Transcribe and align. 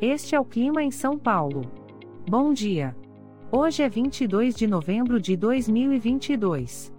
Este 0.00 0.34
é 0.34 0.40
o 0.40 0.44
clima 0.44 0.82
em 0.82 0.90
São 0.90 1.18
Paulo. 1.18 1.62
Bom 2.28 2.52
dia. 2.52 2.94
Hoje 3.50 3.82
é 3.82 3.88
22 3.88 4.54
de 4.54 4.66
novembro 4.66 5.18
de 5.18 5.34
2022. 5.38 6.92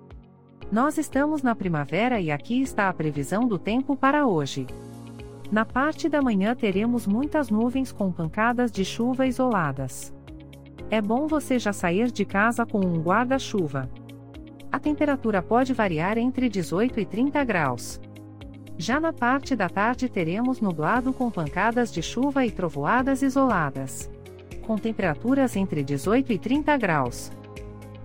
Nós 0.72 0.98
estamos 0.98 1.44
na 1.44 1.54
primavera 1.54 2.20
e 2.20 2.32
aqui 2.32 2.60
está 2.60 2.90
a 2.90 2.94
previsão 2.94 3.48
do 3.48 3.60
tempo 3.60 3.96
para 3.96 4.26
hoje. 4.26 4.66
Na 5.52 5.64
parte 5.64 6.10
da 6.10 6.24
manhã 6.24 6.56
teremos 6.56 7.06
muitas 7.06 7.52
nuvens 7.52 7.92
com 7.92 8.12
pancadas 8.12 8.72
de 8.72 8.84
chuva 8.84 9.28
isoladas. 9.28 10.12
É 10.90 11.00
bom 11.00 11.28
você 11.28 11.60
já 11.60 11.74
sair 11.74 12.10
de 12.10 12.26
casa 12.26 12.66
com 12.66 12.80
um 12.80 13.00
guarda-chuva. 13.00 13.88
A 14.72 14.80
temperatura 14.80 15.44
pode 15.44 15.72
variar 15.72 16.18
entre 16.18 16.50
18 16.50 17.00
e 17.00 17.06
30 17.06 17.44
graus. 17.44 18.02
Já 18.80 19.00
na 19.00 19.12
parte 19.12 19.56
da 19.56 19.68
tarde 19.68 20.08
teremos 20.08 20.62
nublado 20.62 21.12
com 21.12 21.32
pancadas 21.32 21.92
de 21.92 22.04
chuva 22.04 22.46
e 22.46 22.52
trovoadas 22.52 23.24
isoladas. 23.24 24.10
Com 24.62 24.78
temperaturas 24.78 25.56
entre 25.56 25.84
18 25.84 26.32
e 26.32 26.38
30 26.38 26.78
graus. 26.78 27.32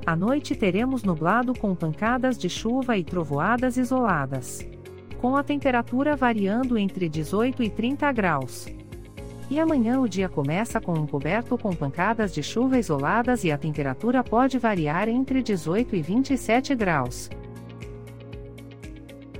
À 0.06 0.16
noite 0.16 0.56
teremos 0.56 1.02
nublado 1.02 1.52
com 1.52 1.74
pancadas 1.74 2.38
de 2.38 2.48
chuva 2.48 2.96
e 2.96 3.04
trovoadas 3.04 3.76
isoladas. 3.76 4.66
Com 5.20 5.36
a 5.36 5.42
temperatura 5.42 6.16
variando 6.16 6.78
entre 6.78 7.06
18 7.06 7.62
e 7.62 7.68
30 7.68 8.10
graus. 8.10 8.66
E 9.50 9.60
amanhã 9.60 10.00
o 10.00 10.08
dia 10.08 10.28
começa 10.30 10.80
com 10.80 10.94
um 10.94 11.06
coberto 11.06 11.58
com 11.58 11.76
pancadas 11.76 12.32
de 12.32 12.42
chuva 12.42 12.78
isoladas 12.78 13.44
e 13.44 13.52
a 13.52 13.58
temperatura 13.58 14.24
pode 14.24 14.58
variar 14.58 15.06
entre 15.06 15.42
18 15.42 15.94
e 15.94 16.00
27 16.00 16.74
graus. 16.74 17.28